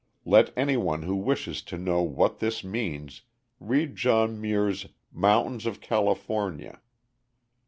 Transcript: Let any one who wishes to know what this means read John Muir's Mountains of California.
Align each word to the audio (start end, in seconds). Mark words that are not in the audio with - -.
Let 0.25 0.51
any 0.57 0.77
one 0.77 1.03
who 1.03 1.15
wishes 1.15 1.61
to 1.61 1.77
know 1.77 2.01
what 2.01 2.39
this 2.39 2.63
means 2.63 3.21
read 3.59 3.95
John 3.95 4.41
Muir's 4.41 4.87
Mountains 5.13 5.67
of 5.67 5.79
California. 5.79 6.81